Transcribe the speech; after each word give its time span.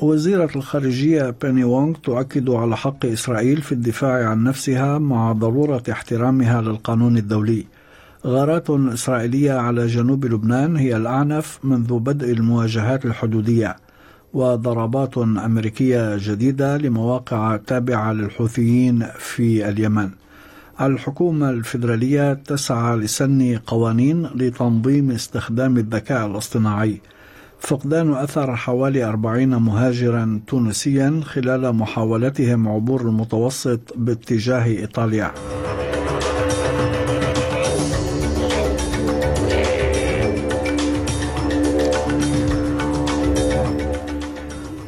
وزيرة 0.00 0.50
الخارجية 0.56 1.34
بيني 1.42 1.64
وونغ 1.64 1.96
تؤكد 1.96 2.50
على 2.50 2.76
حق 2.76 3.06
إسرائيل 3.06 3.62
في 3.62 3.72
الدفاع 3.72 4.28
عن 4.28 4.44
نفسها 4.44 4.98
مع 4.98 5.32
ضرورة 5.32 5.82
احترامها 5.90 6.62
للقانون 6.62 7.16
الدولي. 7.16 7.66
غارات 8.26 8.70
إسرائيلية 8.70 9.52
على 9.52 9.86
جنوب 9.86 10.24
لبنان 10.24 10.76
هي 10.76 10.96
الأعنف 10.96 11.58
منذ 11.64 11.98
بدء 11.98 12.32
المواجهات 12.32 13.04
الحدودية. 13.04 13.76
وضربات 14.32 15.18
أمريكية 15.18 16.16
جديدة 16.16 16.76
لمواقع 16.76 17.56
تابعة 17.56 18.12
للحوثيين 18.12 19.06
في 19.18 19.68
اليمن. 19.68 20.10
الحكومة 20.80 21.50
الفيدرالية 21.50 22.32
تسعى 22.32 22.96
لسن 22.96 23.58
قوانين 23.66 24.26
لتنظيم 24.34 25.10
استخدام 25.10 25.76
الذكاء 25.76 26.26
الاصطناعي. 26.26 27.00
فقدان 27.64 28.14
أثر 28.14 28.56
حوالي 28.56 29.04
أربعين 29.04 29.56
مهاجرا 29.56 30.40
تونسيا 30.46 31.20
خلال 31.24 31.72
محاولتهم 31.72 32.68
عبور 32.68 33.00
المتوسط 33.00 33.80
باتجاه 33.96 34.64
إيطاليا. 34.64 35.32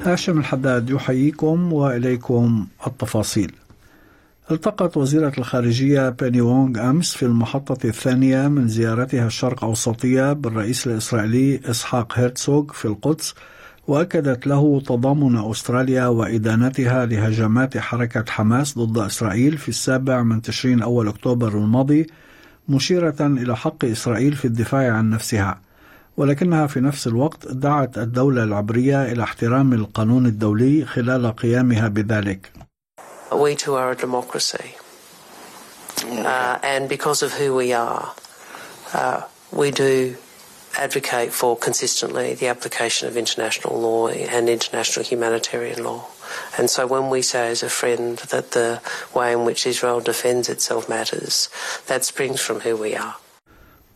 هاشم 0.04 0.38
الحداد 0.38 0.90
يحييكم 0.90 1.72
وإليكم 1.72 2.66
التفاصيل. 2.86 3.52
التقت 4.50 4.96
وزيرة 4.96 5.32
الخارجية 5.38 6.08
بيني 6.08 6.40
وونغ 6.40 6.90
أمس 6.90 7.16
في 7.16 7.22
المحطة 7.22 7.86
الثانية 7.86 8.48
من 8.48 8.68
زيارتها 8.68 9.26
الشرق 9.26 9.64
أوسطية 9.64 10.32
بالرئيس 10.32 10.86
الإسرائيلي 10.86 11.60
إسحاق 11.70 12.18
هيرتسوغ 12.18 12.72
في 12.72 12.84
القدس 12.84 13.34
وأكدت 13.88 14.46
له 14.46 14.80
تضامن 14.80 15.50
أستراليا 15.50 16.06
وإدانتها 16.06 17.06
لهجمات 17.06 17.78
حركة 17.78 18.24
حماس 18.28 18.78
ضد 18.78 18.98
إسرائيل 18.98 19.58
في 19.58 19.68
السابع 19.68 20.22
من 20.22 20.42
تشرين 20.42 20.82
أول 20.82 21.08
أكتوبر 21.08 21.58
الماضي 21.58 22.06
مشيرة 22.68 23.16
إلى 23.20 23.56
حق 23.56 23.84
إسرائيل 23.84 24.32
في 24.32 24.44
الدفاع 24.44 24.92
عن 24.92 25.10
نفسها. 25.10 25.60
ولكنها 26.16 26.66
في 26.66 26.80
نفس 26.80 27.06
الوقت 27.06 27.52
دعت 27.52 27.98
الدولة 27.98 28.44
العبرية 28.44 29.12
إلى 29.12 29.22
احترام 29.22 29.72
القانون 29.72 30.26
الدولي 30.26 30.84
خلال 30.84 31.36
قيامها 31.36 31.88
بذلك. 31.88 32.52
we 33.31 33.55
too 33.55 33.75
are 33.75 33.91
a 33.91 33.95
democracy. 33.95 34.75
Uh, 36.03 36.59
and 36.63 36.89
because 36.89 37.21
of 37.21 37.31
who 37.33 37.55
we 37.55 37.73
are, 37.73 38.13
uh, 38.93 39.21
we 39.51 39.71
do 39.71 40.15
advocate 40.77 41.31
for 41.33 41.57
consistently 41.57 42.33
the 42.33 42.47
application 42.47 43.07
of 43.07 43.17
international 43.17 43.79
law 43.79 44.07
and 44.07 44.49
international 44.49 45.05
humanitarian 45.05 45.83
law. 45.83 46.07
And 46.57 46.69
so 46.69 46.87
when 46.87 47.09
we 47.09 47.21
say 47.21 47.49
as 47.49 47.61
a 47.63 47.69
friend 47.69 48.17
that 48.33 48.51
the 48.51 48.81
way 49.13 49.33
in 49.33 49.43
which 49.45 49.67
Israel 49.67 49.99
defends 49.99 50.47
itself 50.49 50.87
matters, 50.87 51.49
that 51.87 52.05
springs 52.05 52.39
from 52.39 52.61
who 52.61 52.75
we 52.75 52.95
are. 52.95 53.15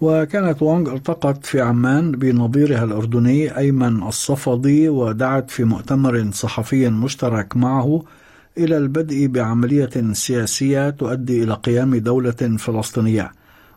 وكانت 0.02 0.62
وونغ 0.62 0.94
التقت 0.94 1.46
في 1.46 1.62
عمان 1.62 2.12
بنظيرها 2.12 2.84
الأردني 2.84 3.58
أيمن 3.58 4.04
الصفدي 4.04 4.90
ودعت 4.90 5.52
في 5.52 5.64
مؤتمر 5.64 6.32
صحفي 6.34 6.90
مشترك 6.90 7.58
معه 7.58 8.04
إلى 8.59 8.77
البدء 8.77 9.27
بعملية 9.27 10.13
سياسية 10.13 10.91
تؤدي 10.91 11.43
إلى 11.45 11.55
قيام 11.55 11.97
دولة 11.97 12.57
فلسطينية 12.59 13.33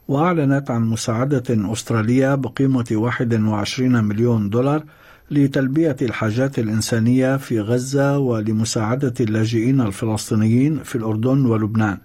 وأعلنت 0.07 0.71
عن 0.71 0.81
مساعدة 0.81 1.43
أسترالية 1.49 2.35
بقيمة 2.35 2.85
21 2.91 4.03
مليون 4.03 4.49
دولار 4.49 4.83
لتلبية 5.31 5.95
الحاجات 6.01 6.59
الإنسانية 6.59 7.37
في 7.37 7.59
غزة 7.59 8.17
ولمساعدة 8.17 9.13
اللاجئين 9.19 9.81
الفلسطينيين 9.81 10.83
في 10.83 10.95
الأردن 10.95 11.45
ولبنان. 11.45 11.97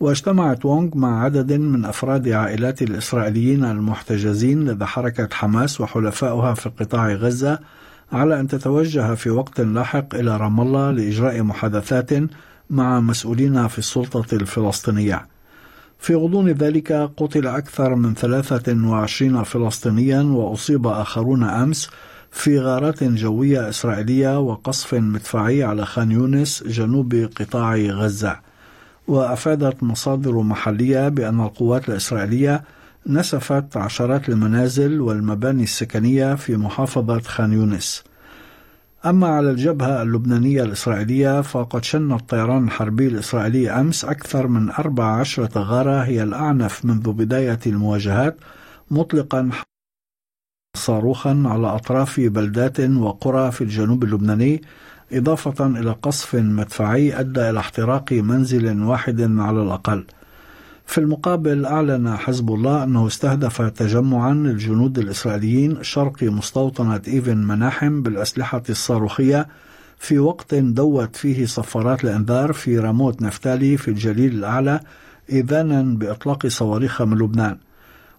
واجتمعت 0.00 0.64
وونغ 0.64 0.96
مع 0.96 1.24
عدد 1.24 1.52
من 1.52 1.84
أفراد 1.84 2.28
عائلات 2.28 2.82
الإسرائيليين 2.82 3.64
المحتجزين 3.64 4.68
لدى 4.68 4.84
حركة 4.84 5.28
حماس 5.32 5.80
وحلفائها 5.80 6.54
في 6.54 6.68
قطاع 6.68 7.12
غزة 7.12 7.58
على 8.12 8.40
أن 8.40 8.48
تتوجه 8.48 9.14
في 9.14 9.30
وقت 9.30 9.60
لاحق 9.60 10.14
إلى 10.14 10.36
رام 10.36 10.60
الله 10.60 10.90
لإجراء 10.90 11.42
محادثات 11.42 12.10
مع 12.70 13.00
مسؤولين 13.00 13.68
في 13.68 13.78
السلطة 13.78 14.34
الفلسطينية. 14.34 15.26
في 15.98 16.14
غضون 16.14 16.48
ذلك 16.48 16.92
قتل 16.92 17.46
أكثر 17.46 17.94
من 17.94 18.14
23 18.14 19.42
فلسطينيا 19.42 20.22
وأصيب 20.22 20.86
آخرون 20.86 21.44
أمس 21.44 21.90
في 22.30 22.60
غارات 22.60 23.04
جوية 23.04 23.68
إسرائيلية 23.68 24.40
وقصف 24.40 24.94
مدفعي 24.94 25.64
على 25.64 25.86
خان 25.86 26.10
يونس 26.10 26.64
جنوب 26.66 27.28
قطاع 27.40 27.76
غزة. 27.76 28.36
وأفادت 29.08 29.82
مصادر 29.82 30.40
محلية 30.40 31.08
بأن 31.08 31.40
القوات 31.40 31.88
الإسرائيلية 31.88 32.62
نسفت 33.08 33.76
عشرات 33.76 34.28
المنازل 34.28 35.00
والمباني 35.00 35.62
السكنية 35.62 36.34
في 36.34 36.56
محافظة 36.56 37.20
خان 37.20 37.52
يونس. 37.52 38.04
أما 39.06 39.28
على 39.28 39.50
الجبهة 39.50 40.02
اللبنانية 40.02 40.62
الإسرائيلية 40.62 41.40
فقد 41.40 41.84
شن 41.84 42.12
الطيران 42.12 42.64
الحربي 42.64 43.06
الإسرائيلي 43.06 43.70
أمس 43.70 44.04
أكثر 44.04 44.46
من 44.46 44.70
14 44.70 45.48
غارة 45.56 46.02
هي 46.02 46.22
الأعنف 46.22 46.84
منذ 46.84 47.12
بداية 47.12 47.58
المواجهات 47.66 48.36
مطلقا 48.90 49.50
صاروخا 50.76 51.42
على 51.46 51.66
أطراف 51.66 52.20
بلدات 52.20 52.80
وقرى 52.80 53.52
في 53.52 53.60
الجنوب 53.64 54.04
اللبناني 54.04 54.62
إضافة 55.12 55.66
إلى 55.66 55.90
قصف 55.90 56.34
مدفعي 56.34 57.20
أدى 57.20 57.50
إلى 57.50 57.58
احتراق 57.58 58.12
منزل 58.12 58.82
واحد 58.82 59.20
على 59.20 59.62
الأقل. 59.62 60.04
في 60.88 60.98
المقابل 60.98 61.66
أعلن 61.66 62.16
حزب 62.16 62.54
الله 62.54 62.84
أنه 62.84 63.06
استهدف 63.06 63.62
تجمعا 63.62 64.34
للجنود 64.34 64.98
الإسرائيليين 64.98 65.82
شرق 65.82 66.22
مستوطنة 66.22 67.00
إيفن 67.08 67.36
مناحم 67.36 68.02
بالأسلحة 68.02 68.62
الصاروخية 68.70 69.48
في 69.98 70.18
وقت 70.18 70.54
دوت 70.54 71.16
فيه 71.16 71.46
صفارات 71.46 72.04
الإنذار 72.04 72.52
في 72.52 72.78
راموت 72.78 73.22
نفتالي 73.22 73.76
في 73.76 73.88
الجليل 73.88 74.32
الأعلى 74.32 74.80
إذانا 75.30 75.82
بإطلاق 75.82 76.46
صواريخ 76.46 77.02
من 77.02 77.18
لبنان. 77.18 77.58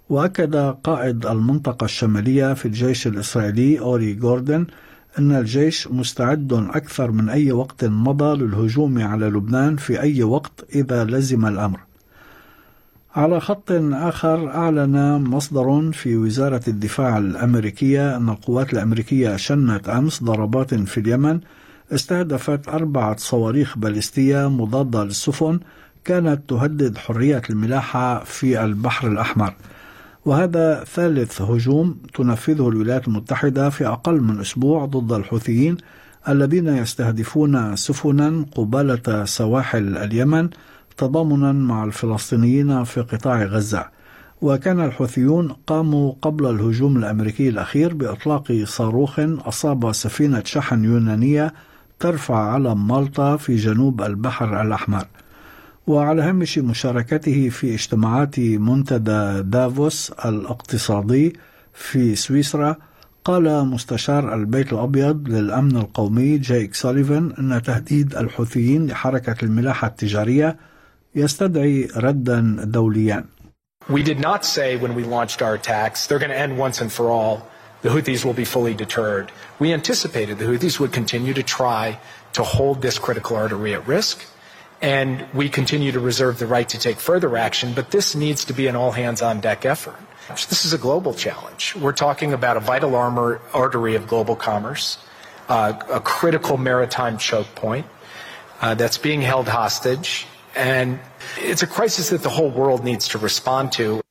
وأكد 0.09 0.55
قائد 0.83 1.25
المنطقة 1.25 1.85
الشمالية 1.85 2.53
في 2.53 2.65
الجيش 2.65 3.07
الإسرائيلي 3.07 3.79
أوري 3.79 4.13
جوردن 4.13 4.65
أن 5.19 5.31
الجيش 5.31 5.87
مستعد 5.87 6.53
أكثر 6.53 7.11
من 7.11 7.29
أي 7.29 7.51
وقت 7.51 7.85
مضى 7.85 8.43
للهجوم 8.43 9.01
على 9.01 9.25
لبنان 9.25 9.75
في 9.75 10.01
أي 10.01 10.23
وقت 10.23 10.65
إذا 10.75 11.03
لزم 11.03 11.45
الأمر. 11.45 11.88
على 13.15 13.39
خط 13.39 13.71
آخر 13.93 14.49
أعلن 14.49 15.23
مصدر 15.23 15.91
في 15.91 16.17
وزارة 16.17 16.61
الدفاع 16.67 17.17
الأمريكية 17.17 18.17
أن 18.17 18.29
القوات 18.29 18.73
الأمريكية 18.73 19.35
شنت 19.35 19.89
أمس 19.89 20.23
ضربات 20.23 20.73
في 20.73 20.99
اليمن 20.99 21.39
استهدفت 21.91 22.67
أربعة 22.67 23.17
صواريخ 23.17 23.77
باليستية 23.77 24.49
مضادة 24.49 25.03
للسفن 25.03 25.59
كانت 26.05 26.49
تهدد 26.49 26.97
حرية 26.97 27.41
الملاحة 27.49 28.23
في 28.23 28.63
البحر 28.63 29.07
الأحمر. 29.07 29.53
وهذا 30.25 30.83
ثالث 30.83 31.41
هجوم 31.41 31.97
تنفذه 32.13 32.69
الولايات 32.69 33.07
المتحدة 33.07 33.69
في 33.69 33.87
أقل 33.87 34.21
من 34.21 34.39
أسبوع 34.39 34.85
ضد 34.85 35.11
الحوثيين 35.11 35.77
الذين 36.29 36.67
يستهدفون 36.67 37.75
سفنا 37.75 38.45
قبالة 38.55 39.25
سواحل 39.25 39.97
اليمن 39.97 40.49
تضامنا 40.99 41.51
مع 41.51 41.83
الفلسطينيين 41.83 42.83
في 42.83 43.01
قطاع 43.01 43.43
غزة. 43.43 43.85
وكان 44.41 44.79
الحوثيون 44.85 45.51
قاموا 45.67 46.13
قبل 46.21 46.45
الهجوم 46.49 46.97
الأمريكي 46.97 47.49
الأخير 47.49 47.93
بإطلاق 47.93 48.63
صاروخ 48.63 49.19
أصاب 49.19 49.91
سفينة 49.91 50.43
شحن 50.45 50.83
يونانية 50.83 51.53
ترفع 51.99 52.51
علم 52.53 52.87
مالطا 52.87 53.37
في 53.37 53.55
جنوب 53.55 54.01
البحر 54.01 54.61
الأحمر. 54.61 55.05
وعلى 55.87 56.21
هامش 56.21 56.57
مشاركته 56.57 57.49
في 57.49 57.73
اجتماعات 57.73 58.39
منتدى 58.39 59.41
دافوس 59.41 60.11
الاقتصادي 60.25 61.33
في 61.73 62.15
سويسرا 62.15 62.75
قال 63.25 63.65
مستشار 63.65 64.33
البيت 64.33 64.73
الأبيض 64.73 65.29
للأمن 65.29 65.77
القومي 65.77 66.37
جايك 66.37 66.75
سوليفان 66.75 67.31
أن 67.39 67.61
تهديد 67.61 68.15
الحوثيين 68.15 68.87
لحركة 68.87 69.35
الملاحة 69.43 69.87
التجارية 69.87 70.57
يستدعي 71.14 71.88
ردا 71.96 72.64
دوليا 72.64 73.24
We 73.88 74.02
did 74.02 74.18
not 74.18 74.46
say 74.46 74.76
when 74.76 74.94
we 74.94 75.04
launched 75.04 75.42
our 75.42 75.54
attacks, 75.54 76.06
they're 76.06 76.18
going 76.18 76.30
to 76.30 76.38
end 76.38 76.56
once 76.56 76.80
and 76.80 76.90
for 76.90 77.10
all. 77.10 77.46
The 77.82 77.90
Houthis 77.90 78.24
will 78.24 78.32
be 78.32 78.46
fully 78.46 78.72
deterred. 78.72 79.30
We 79.58 79.74
anticipated 79.74 80.38
the 80.38 80.46
Houthis 80.46 80.80
would 80.80 80.92
continue 80.92 81.34
to 81.34 81.42
try 81.42 81.98
to 82.32 82.42
hold 82.42 82.80
this 82.80 82.98
critical 82.98 83.36
artery 83.36 83.74
at 83.74 83.86
risk, 83.86 84.24
and 84.80 85.26
we 85.34 85.50
continue 85.50 85.92
to 85.92 86.00
reserve 86.00 86.38
the 86.38 86.46
right 86.46 86.68
to 86.70 86.78
take 86.78 86.98
further 86.98 87.36
action, 87.36 87.74
but 87.74 87.90
this 87.90 88.14
needs 88.14 88.46
to 88.46 88.54
be 88.54 88.68
an 88.68 88.74
all 88.74 88.92
hands 88.92 89.20
on 89.20 89.40
deck 89.40 89.66
effort. 89.66 89.98
This 90.30 90.64
is 90.64 90.72
a 90.72 90.78
global 90.78 91.12
challenge. 91.12 91.76
We're 91.76 91.92
talking 91.92 92.32
about 92.32 92.56
a 92.56 92.60
vital 92.60 92.96
armor, 92.96 93.42
artery 93.52 93.94
of 93.94 94.06
global 94.06 94.34
commerce, 94.34 94.96
uh, 95.48 95.74
a 95.90 96.00
critical 96.00 96.56
maritime 96.56 97.18
choke 97.18 97.54
point 97.54 97.86
uh, 98.62 98.74
that's 98.74 98.96
being 98.96 99.20
held 99.20 99.46
hostage, 99.46 100.26
and 100.59 100.99
it's 101.49 101.63
a 101.63 101.67
crisis 101.67 102.09
that 102.09 102.21
the 102.27 102.33
whole 102.37 102.51
world 102.51 102.83
needs 102.83 103.07
to 103.07 103.17
respond 103.17 103.71
to. 103.79 104.01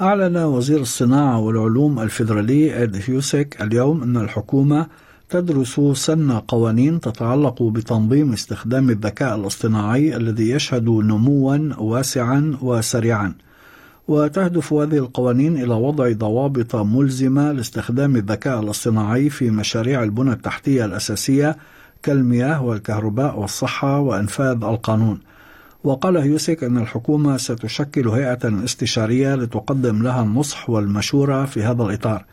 أعلن 0.00 0.36
وزير 0.36 0.80
الصناعة 0.80 1.38
والعلوم 1.38 1.98
الفيدرالي 2.00 2.82
إد 2.82 3.02
هيوسك 3.06 3.62
اليوم 3.62 4.02
أن 4.02 4.16
الحكومة 4.16 4.86
تدرس 5.28 5.80
سن 5.94 6.32
قوانين 6.32 7.00
تتعلق 7.00 7.62
بتنظيم 7.62 8.32
استخدام 8.32 8.90
الذكاء 8.90 9.36
الاصطناعي 9.36 10.16
الذي 10.16 10.50
يشهد 10.50 10.88
نموا 10.88 11.58
واسعا 11.78 12.56
وسريعا 12.62 13.34
وتهدف 14.08 14.72
هذه 14.72 14.98
القوانين 14.98 15.56
إلى 15.56 15.74
وضع 15.74 16.12
ضوابط 16.12 16.76
ملزمة 16.76 17.52
لاستخدام 17.52 18.16
الذكاء 18.16 18.60
الاصطناعي 18.60 19.30
في 19.30 19.50
مشاريع 19.50 20.02
البنى 20.02 20.32
التحتية 20.32 20.84
الأساسية 20.84 21.56
كالمياه 22.02 22.62
والكهرباء 22.64 23.38
والصحة 23.38 24.00
وإنفاذ 24.00 24.64
القانون 24.64 25.20
وقال 25.84 26.16
هيوسك 26.16 26.64
أن 26.64 26.78
الحكومة 26.78 27.36
ستشكل 27.36 28.08
هيئة 28.08 28.64
استشارية 28.64 29.34
لتقدم 29.34 30.02
لها 30.02 30.22
النصح 30.22 30.70
والمشورة 30.70 31.44
في 31.44 31.62
هذا 31.62 31.82
الإطار 31.82 32.24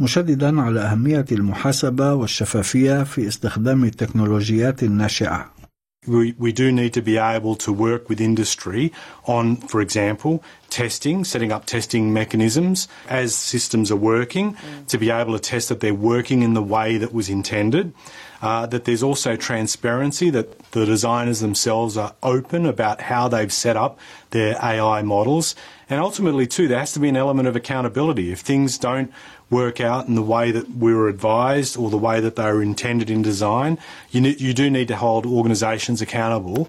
مشددا 0.00 0.60
على 0.60 0.80
أهمية 0.80 1.24
المحاسبة 1.32 2.14
والشفافية 2.14 3.02
في 3.02 3.28
استخدام 3.28 3.84
التكنولوجيات 3.84 4.82
الناشئة. 4.82 5.57
We, 6.06 6.32
we 6.38 6.52
do 6.52 6.70
need 6.70 6.94
to 6.94 7.02
be 7.02 7.18
able 7.18 7.56
to 7.56 7.72
work 7.72 8.08
with 8.08 8.20
industry 8.20 8.92
on, 9.24 9.56
for 9.56 9.80
example, 9.80 10.44
testing, 10.70 11.24
setting 11.24 11.50
up 11.50 11.66
testing 11.66 12.12
mechanisms 12.12 12.86
as 13.08 13.34
systems 13.34 13.90
are 13.90 13.96
working, 13.96 14.54
mm. 14.54 14.86
to 14.86 14.96
be 14.96 15.10
able 15.10 15.32
to 15.32 15.40
test 15.40 15.68
that 15.70 15.80
they're 15.80 15.92
working 15.92 16.42
in 16.42 16.54
the 16.54 16.62
way 16.62 16.98
that 16.98 17.12
was 17.12 17.28
intended. 17.28 17.92
Uh, 18.40 18.66
that 18.66 18.84
there's 18.84 19.02
also 19.02 19.34
transparency, 19.34 20.30
that 20.30 20.70
the 20.70 20.86
designers 20.86 21.40
themselves 21.40 21.96
are 21.96 22.14
open 22.22 22.64
about 22.66 23.00
how 23.00 23.26
they've 23.26 23.52
set 23.52 23.76
up 23.76 23.98
their 24.30 24.56
AI 24.62 25.02
models. 25.02 25.56
And 25.90 26.00
ultimately, 26.00 26.46
too, 26.46 26.68
there 26.68 26.78
has 26.78 26.92
to 26.92 27.00
be 27.00 27.08
an 27.08 27.16
element 27.16 27.48
of 27.48 27.56
accountability. 27.56 28.30
If 28.30 28.40
things 28.40 28.78
don't 28.78 29.12
work 29.50 29.80
out 29.80 30.08
in 30.08 30.14
the 30.14 30.22
way 30.22 30.50
that 30.50 30.66
we 30.78 30.94
were 30.94 31.08
advised 31.08 31.76
or 31.76 31.90
the 31.90 32.04
way 32.08 32.20
that 32.20 32.36
they 32.36 32.52
were 32.52 32.62
intended 32.62 33.08
in 33.10 33.22
design, 33.22 33.78
you, 34.10 34.20
you 34.46 34.52
do 34.52 34.70
need 34.70 34.88
to 34.88 34.96
hold 34.96 35.24
organisations 35.26 36.02
accountable. 36.02 36.68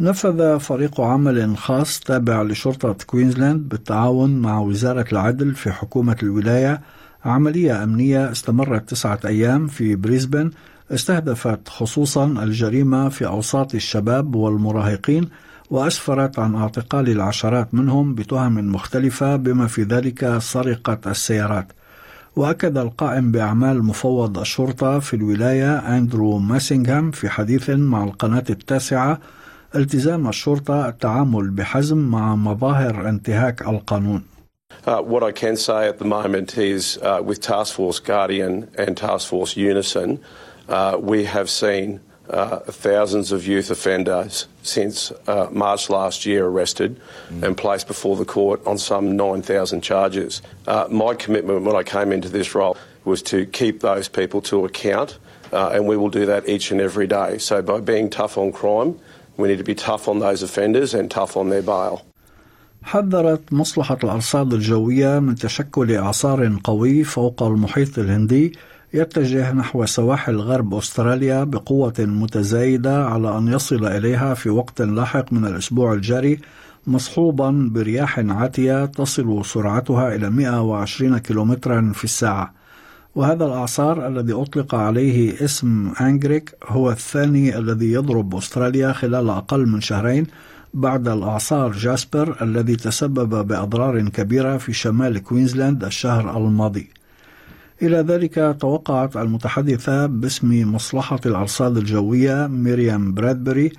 نفذ 0.00 0.60
فريق 0.60 1.00
عمل 1.00 1.58
خاص 1.58 2.00
تابع 2.00 2.42
لشرطة 2.42 2.96
كوينزلاند 3.06 3.68
بالتعاون 3.68 4.38
مع 4.38 4.58
وزارة 4.58 5.06
العدل 5.12 5.54
في 5.54 5.72
حكومة 5.72 6.16
الولاية. 6.22 6.80
عملية 7.24 7.84
أمنية 7.84 8.32
استمرت 8.32 8.88
تسعة 8.90 9.20
أيام 9.24 9.66
في 9.66 9.96
بريسبن. 9.96 10.50
استهدفت 10.90 11.68
خصوصا 11.68 12.26
الجريمة 12.26 13.08
في 13.08 13.26
أوساط 13.26 13.74
الشباب 13.74 14.34
والمراهقين 14.34 15.28
وأسفرت 15.70 16.38
عن 16.38 16.54
اعتقال 16.54 17.08
العشرات 17.08 17.74
منهم 17.74 18.14
بتهم 18.14 18.72
مختلفة 18.72 19.36
بما 19.36 19.66
في 19.66 19.82
ذلك 19.82 20.38
سرقة 20.38 21.10
السيارات. 21.10 21.72
وأكد 22.40 22.78
القائم 22.78 23.32
بأعمال 23.32 23.84
مفوض 23.84 24.38
الشرطة 24.38 24.98
في 24.98 25.14
الولاية 25.14 25.78
أندرو 25.78 26.38
ماسينغهام 26.38 27.10
في 27.10 27.28
حديث 27.28 27.70
مع 27.70 28.04
القناة 28.04 28.44
التاسعة 28.50 29.20
التزام 29.74 30.28
الشرطة 30.28 30.88
التعامل 30.88 31.50
بحزم 31.50 31.98
مع 31.98 32.34
مظاهر 32.36 33.08
انتهاك 33.08 33.62
القانون. 33.62 34.22
Uh, 34.86 35.02
what 35.02 35.22
I 35.22 35.32
can 35.32 35.56
say 35.56 35.88
at 35.88 35.98
the 35.98 36.04
moment 36.04 36.56
is 36.56 36.98
uh, 37.02 37.20
with 37.28 37.40
Task 37.42 37.74
Force 37.74 37.98
Guardian 37.98 38.68
and 38.78 38.96
Task 38.96 39.28
Force 39.28 39.56
Unison, 39.56 40.18
uh, 40.68 40.96
we 40.98 41.24
have 41.24 41.50
seen 41.50 42.00
uh, 42.29 42.59
thousands 42.59 43.31
of 43.31 43.45
youth 43.45 43.69
offenders 43.69 44.47
since 44.63 45.11
uh, 45.27 45.47
March 45.51 45.89
last 45.89 46.25
year 46.25 46.45
arrested 46.45 46.99
mm. 47.29 47.43
and 47.43 47.55
placed 47.57 47.87
before 47.87 48.15
the 48.15 48.25
court 48.25 48.65
on 48.65 48.77
some 48.77 49.15
9,000 49.15 49.81
charges. 49.81 50.41
Uh, 50.67 50.87
my 50.89 51.13
commitment 51.13 51.63
when 51.63 51.75
I 51.75 51.83
came 51.83 52.11
into 52.11 52.29
this 52.29 52.55
role 52.55 52.77
was 53.03 53.21
to 53.23 53.45
keep 53.45 53.81
those 53.81 54.07
people 54.07 54.41
to 54.41 54.65
account, 54.65 55.19
uh, 55.53 55.69
and 55.73 55.87
we 55.87 55.97
will 55.97 56.09
do 56.09 56.25
that 56.25 56.49
each 56.49 56.71
and 56.71 56.81
every 56.81 57.07
day. 57.07 57.37
So 57.37 57.61
by 57.61 57.79
being 57.79 58.09
tough 58.09 58.37
on 58.37 58.51
crime, 58.51 58.99
we 59.37 59.47
need 59.47 59.59
to 59.59 59.63
be 59.63 59.75
tough 59.75 60.07
on 60.07 60.19
those 60.19 60.41
offenders 60.41 60.93
and 60.93 61.11
tough 61.11 61.37
on 61.37 61.49
their 61.49 61.61
bail. 61.61 62.01
حذرت 62.85 63.53
مصلحة 63.53 63.97
الأرصاد 64.03 64.53
الجوية 64.53 65.19
من 65.19 65.35
تشكل 65.35 65.95
إعصار 65.95 66.59
قوي 66.63 67.03
فوق 67.03 67.43
المحيط 67.43 67.99
الهندي 67.99 68.53
يتجه 68.94 69.52
نحو 69.52 69.86
سواحل 69.86 70.36
غرب 70.36 70.74
أستراليا 70.74 71.44
بقوة 71.44 71.94
متزايدة 71.98 73.04
على 73.04 73.38
أن 73.38 73.48
يصل 73.48 73.86
إليها 73.86 74.34
في 74.34 74.50
وقت 74.50 74.82
لاحق 74.82 75.32
من 75.32 75.46
الأسبوع 75.46 75.92
الجاري 75.92 76.40
مصحوبا 76.86 77.70
برياح 77.72 78.18
عاتية 78.18 78.84
تصل 78.84 79.44
سرعتها 79.44 80.14
إلى 80.14 80.30
120 80.30 81.18
كم 81.18 81.92
في 81.92 82.04
الساعة. 82.04 82.54
وهذا 83.14 83.44
الإعصار 83.44 84.06
الذي 84.06 84.32
أطلق 84.32 84.74
عليه 84.74 85.44
اسم 85.44 85.92
أنجريك 86.00 86.54
هو 86.66 86.90
الثاني 86.90 87.58
الذي 87.58 87.92
يضرب 87.92 88.36
أستراليا 88.36 88.92
خلال 88.92 89.30
أقل 89.30 89.66
من 89.66 89.80
شهرين 89.80 90.26
بعد 90.74 91.08
الإعصار 91.08 91.72
جاسبر 91.72 92.36
الذي 92.42 92.76
تسبب 92.76 93.46
بأضرار 93.46 94.08
كبيرة 94.08 94.56
في 94.56 94.72
شمال 94.72 95.18
كوينزلاند 95.22 95.84
الشهر 95.84 96.36
الماضي. 96.36 96.99
إلى 97.82 97.96
ذلك 97.96 98.56
توقعت 98.60 99.16
المتحدثة 99.16 100.06
باسم 100.06 100.74
مصلحة 100.74 101.20
الأرصاد 101.26 101.76
الجوية 101.76 102.46
ميريام 102.46 103.14
برادبري 103.14 103.72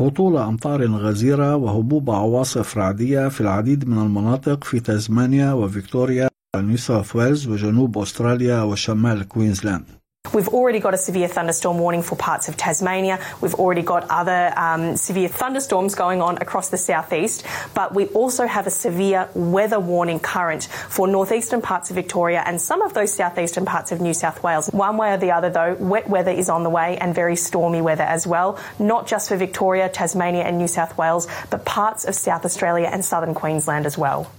هطول 0.00 0.36
أمطار 0.36 0.86
غزيرة 0.86 1.56
وهبوب 1.56 2.10
عواصف 2.10 2.78
رعدية 2.78 3.28
في 3.28 3.40
العديد 3.40 3.88
من 3.88 3.98
المناطق 3.98 4.64
في 4.64 4.80
تازمانيا 4.80 5.52
وفيكتوريا 5.52 6.28
ونيو 6.56 6.76
ساوث 6.76 7.16
ويلز 7.16 7.48
وجنوب 7.48 7.98
أستراليا 7.98 8.62
وشمال 8.62 9.28
كوينزلاند. 9.28 9.97
We've 10.34 10.48
already 10.48 10.78
got 10.78 10.94
a 10.94 10.98
severe 10.98 11.26
thunderstorm 11.26 11.78
warning 11.78 12.02
for 12.02 12.14
parts 12.14 12.48
of 12.48 12.56
Tasmania. 12.56 13.18
We've 13.40 13.54
already 13.54 13.82
got 13.82 14.08
other 14.10 14.52
um, 14.56 14.96
severe 14.96 15.28
thunderstorms 15.28 15.94
going 15.94 16.20
on 16.20 16.36
across 16.36 16.68
the 16.68 16.76
southeast, 16.76 17.46
but 17.74 17.94
we 17.94 18.06
also 18.08 18.46
have 18.46 18.66
a 18.66 18.70
severe 18.70 19.28
weather 19.34 19.80
warning 19.80 20.20
current 20.20 20.64
for 20.64 21.08
northeastern 21.08 21.62
parts 21.62 21.90
of 21.90 21.96
Victoria 21.96 22.42
and 22.44 22.60
some 22.60 22.82
of 22.82 22.94
those 22.94 23.12
southeastern 23.12 23.64
parts 23.64 23.90
of 23.90 24.00
New 24.00 24.14
South 24.14 24.42
Wales. 24.42 24.68
One 24.68 24.96
way 24.96 25.12
or 25.12 25.16
the 25.16 25.30
other, 25.30 25.50
though, 25.50 25.74
wet 25.74 26.08
weather 26.08 26.30
is 26.30 26.50
on 26.50 26.62
the 26.62 26.70
way 26.70 26.98
and 26.98 27.14
very 27.14 27.36
stormy 27.36 27.80
weather 27.80 28.04
as 28.04 28.26
well, 28.26 28.58
not 28.78 29.06
just 29.06 29.28
for 29.30 29.36
Victoria, 29.36 29.88
Tasmania, 29.88 30.42
and 30.42 30.58
New 30.58 30.68
South 30.68 30.98
Wales, 30.98 31.26
but 31.50 31.64
parts 31.64 32.04
of 32.04 32.14
South 32.14 32.44
Australia 32.44 32.88
and 32.92 33.04
southern 33.04 33.34
Queensland 33.34 33.86
as 33.86 33.96
well. 33.96 34.30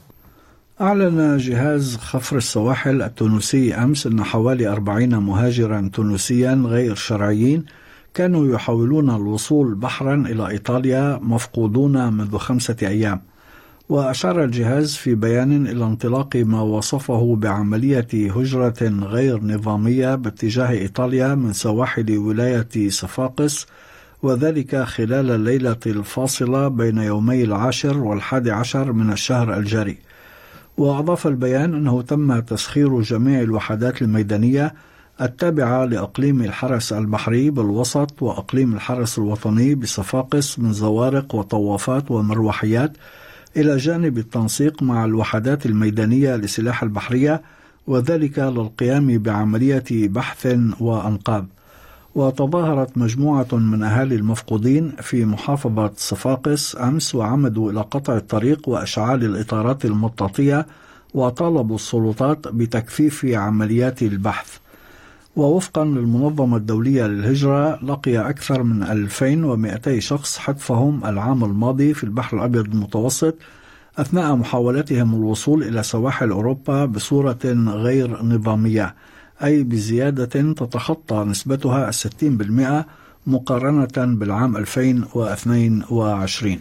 أعلن 0.82 1.38
جهاز 1.38 1.98
خفر 1.98 2.38
السواحل 2.38 3.02
التونسي 3.02 3.74
أمس 3.76 4.08
أن 4.08 4.24
حوالي 4.24 4.68
أربعين 4.68 5.16
مهاجرا 5.18 5.90
تونسيا 5.94 6.54
غير 6.66 6.96
شرعيين 6.96 7.66
كانوا 8.14 8.54
يحاولون 8.54 9.10
الوصول 9.10 9.76
بحرا 9.76 10.16
إلى 10.16 10.48
إيطاليا 10.48 11.20
مفقودون 11.24 12.14
منذ 12.14 12.38
خمسة 12.38 12.76
أيام. 12.82 13.22
وأشار 13.90 14.44
الجهاز 14.44 14.96
في 14.96 15.16
بيان 15.16 15.68
إلى 15.68 15.86
انطلاق 15.86 16.36
ما 16.36 16.62
وصفه 16.62 17.36
بعملية 17.36 18.08
هجرة 18.14 18.82
غير 18.84 19.44
نظامية 19.44 20.16
باتجاه 20.16 20.70
إيطاليا 20.70 21.36
من 21.36 21.54
سواحل 21.54 22.18
ولاية 22.18 22.90
صفاقس 22.90 23.68
وذلك 24.24 24.76
خلال 24.76 25.32
الليلة 25.32 25.80
الفاصلة 25.86 26.68
بين 26.68 26.98
يومي 26.98 27.44
العاشر 27.44 27.98
والحادي 27.98 28.52
عشر 28.52 28.92
من 28.92 29.12
الشهر 29.12 29.58
الجاري. 29.58 30.09
وأضاف 30.80 31.28
البيان 31.28 31.74
أنه 31.74 32.02
تم 32.02 32.40
تسخير 32.40 33.02
جميع 33.02 33.42
الوحدات 33.42 34.02
الميدانية 34.02 34.74
التابعة 35.22 35.86
لأقليم 35.86 36.42
الحرس 36.42 36.94
البحري 36.94 37.50
بالوسط 37.50 38.22
وأقليم 38.22 38.74
الحرس 38.74 39.20
الوطني 39.20 39.76
بصفاقس 39.76 40.60
من 40.60 40.74
زوارق 40.74 41.36
وطوافات 41.36 42.12
ومروحيات 42.12 42.98
إلى 43.58 43.78
جانب 43.78 44.18
التنسيق 44.18 44.84
مع 44.84 45.06
الوحدات 45.06 45.66
الميدانية 45.66 46.36
لسلاح 46.36 46.84
البحرية 46.84 47.42
وذلك 47.88 48.40
للقيام 48.40 49.18
بعملية 49.18 49.84
بحث 49.92 50.58
وأنقاذ. 50.80 51.44
وتظاهرت 52.20 52.98
مجموعة 52.98 53.48
من 53.52 53.84
أهالي 53.84 54.16
المفقودين 54.16 54.92
في 55.02 55.26
محافظة 55.26 55.92
صفاقس 55.98 56.78
أمس 56.82 57.16
وعمدوا 57.16 57.72
إلى 57.72 57.82
قطع 57.82 58.18
الطريق 58.18 58.70
وإشعال 58.70 59.24
الإطارات 59.24 59.86
المطاطية 59.86 60.66
وطالبوا 61.14 61.76
السلطات 61.76 62.48
بتكثيف 62.48 63.26
عمليات 63.26 64.02
البحث. 64.04 64.58
ووفقا 65.36 65.86
للمنظمة 65.86 66.58
الدولية 66.58 67.08
للهجرة 67.08 67.80
لقي 67.84 68.30
أكثر 68.30 68.64
من 68.64 68.84
2200 68.84 70.00
شخص 70.00 70.38
حتفهم 70.38 71.06
العام 71.06 71.44
الماضي 71.44 71.94
في 71.94 72.04
البحر 72.04 72.38
الأبيض 72.38 72.66
المتوسط 72.66 73.36
أثناء 73.98 74.36
محاولتهم 74.36 75.16
الوصول 75.16 75.64
إلى 75.64 75.84
سواحل 75.84 76.30
أوروبا 76.30 76.86
بصورة 76.86 77.40
غير 77.68 78.24
نظامية. 78.24 78.96
أي 79.44 79.64
بزيادة 79.64 80.54
تتخطى 80.54 81.24
نسبتها 81.28 81.90
الستين 81.90 82.38
بالمئة 82.38 82.86
مقارنة 83.28 84.16
بالعام 84.16 84.58
2022 84.58 86.60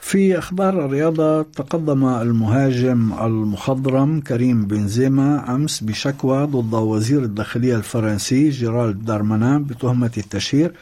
في 0.00 0.38
أخبار 0.38 0.84
الرياضة 0.84 1.42
تقدم 1.42 2.04
المهاجم 2.04 3.12
المخضرم 3.12 4.20
كريم 4.20 4.66
بنزيما 4.66 5.54
أمس 5.54 5.80
بشكوى 5.80 6.44
ضد 6.44 6.74
وزير 6.74 7.22
الداخلية 7.22 7.76
الفرنسي 7.76 8.50
جيرالد 8.50 9.04
دارمانان 9.04 9.64
بتهمة 9.64 10.10
التشهير 10.18 10.72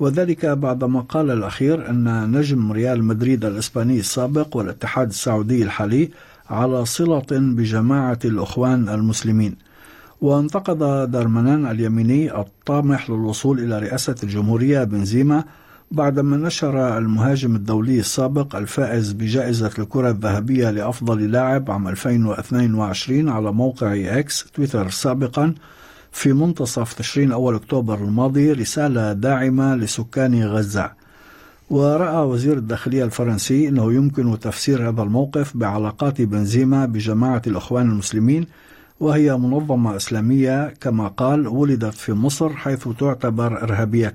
وذلك 0.00 0.46
بعدما 0.46 1.00
قال 1.00 1.30
الأخير 1.30 1.90
أن 1.90 2.30
نجم 2.36 2.72
ريال 2.72 3.04
مدريد 3.04 3.44
الإسباني 3.44 3.98
السابق 3.98 4.56
والاتحاد 4.56 5.08
السعودي 5.08 5.62
الحالي 5.62 6.10
على 6.50 6.84
صلة 6.84 7.26
بجماعة 7.30 8.18
الأخوان 8.24 8.88
المسلمين. 8.88 9.56
وانتقد 10.24 10.78
دارمانان 11.10 11.66
اليميني 11.66 12.38
الطامح 12.40 13.10
للوصول 13.10 13.58
إلى 13.60 13.78
رئاسة 13.78 14.14
الجمهورية 14.22 14.84
بنزيما 14.84 15.44
بعدما 15.90 16.36
نشر 16.36 16.98
المهاجم 16.98 17.56
الدولي 17.56 17.98
السابق 17.98 18.56
الفائز 18.56 19.12
بجائزة 19.12 19.70
الكرة 19.78 20.10
الذهبية 20.10 20.70
لأفضل 20.70 21.30
لاعب 21.30 21.70
عام 21.70 21.88
2022 21.88 23.28
على 23.28 23.52
موقع 23.52 23.94
إكس 24.18 24.44
تويتر 24.54 24.90
سابقا 24.90 25.54
في 26.12 26.32
منتصف 26.32 26.92
تشرين 26.92 27.32
أول 27.32 27.54
أكتوبر 27.54 27.98
الماضي 27.98 28.52
رسالة 28.52 29.12
داعمة 29.12 29.76
لسكان 29.76 30.44
غزة. 30.44 30.92
ورأى 31.70 32.26
وزير 32.26 32.56
الداخلية 32.58 33.04
الفرنسي 33.04 33.68
أنه 33.68 33.92
يمكن 33.92 34.38
تفسير 34.38 34.88
هذا 34.88 35.02
الموقف 35.02 35.56
بعلاقات 35.56 36.22
بنزيما 36.22 36.86
بجماعة 36.86 37.42
الأخوان 37.46 37.90
المسلمين 37.90 38.46
وهي 39.00 39.36
منظمة 39.36 39.96
إسلامية 39.96 40.74
كما 40.80 41.08
قال 41.08 41.48
ولدت 41.48 41.94
في 41.94 42.12
مصر 42.12 42.48
حيث 42.48 42.88
تعتبر 42.88 43.62
إرهابية. 43.62 44.14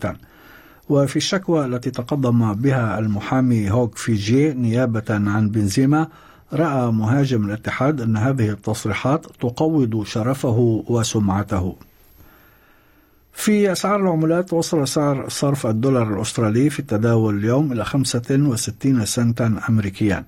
وفي 0.90 1.16
الشكوى 1.16 1.66
التي 1.66 1.92
تقدم 1.92 2.54
بها 2.54 3.00
المحامي 3.00 3.72
هوك 3.72 3.98
فيجي 3.98 4.54
نيابة 4.54 5.04
عن 5.10 5.50
بنزيما 5.50 6.08
رأى 6.54 6.92
مهاجم 6.92 7.46
الاتحاد 7.46 8.02
أن 8.02 8.18
هذه 8.18 8.50
التصريحات 8.50 9.26
تقوض 9.26 10.04
شرفه 10.04 10.84
وسمعته. 10.88 11.76
في 13.34 13.72
أسعار 13.72 14.00
العملات 14.02 14.54
وصل 14.54 14.88
سعر 14.88 15.30
صرف 15.30 15.68
الدولار 15.68 16.14
الأسترالي 16.14 16.70
في 16.70 16.80
التداول 16.80 17.38
اليوم 17.38 17.72
إلى 17.72 17.86
65 17.86 19.06
سنتا 19.06 19.60
أمريكيا. 19.70 20.26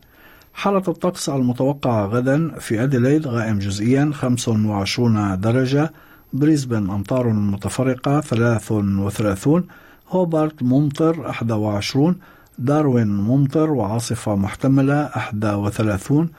حالة 0.54 0.84
الطقس 0.88 1.30
المتوقعة 1.30 2.06
غدا 2.06 2.60
في 2.60 2.84
أديلايد 2.84 3.28
غائم 3.28 3.60
جزئيا 3.60 4.12
25 4.14 5.40
درجة 5.40 5.92
بريسبن 6.34 6.90
أمطار 6.90 7.28
متفرقة 7.28 8.22
33 8.22 9.64
هوبارت 10.10 10.64
ممطر 10.64 11.32
21 11.52 12.16
داروين 12.60 13.08
ممطر 13.08 13.72
وعاصفة 13.72 14.36
محتملة 14.36 15.10
31 15.44 16.30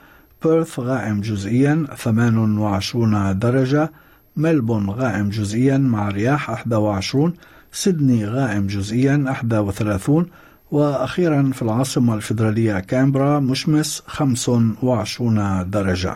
بيرث 0.43 0.79
غائم 0.79 1.21
جزئيا 1.21 1.87
28 1.97 3.39
درجة 3.39 3.91
ملبون 4.37 4.89
غائم 4.89 5.29
جزئيا 5.29 5.77
مع 5.77 6.09
رياح 6.09 6.67
21 6.67 7.33
سيدني 7.71 8.25
غائم 8.25 8.67
جزئيا 8.67 9.25
31 9.43 10.25
وأخيرا 10.73 11.51
في 11.53 11.61
العاصمة 11.61 12.15
الفيدرالية 12.15 12.79
كامبرا 12.79 13.39
مشمس 13.39 14.03
25 14.07 15.69
درجة. 15.69 16.15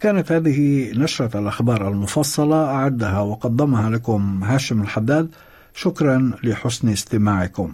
كانت 0.00 0.32
هذه 0.32 0.90
نشرة 0.94 1.38
الأخبار 1.38 1.88
المفصلة 1.88 2.64
أعدها 2.64 3.20
وقدمها 3.20 3.90
لكم 3.90 4.44
هاشم 4.44 4.82
الحداد. 4.82 5.28
شكرا 5.74 6.32
لحسن 6.42 6.88
استماعكم. 6.88 7.72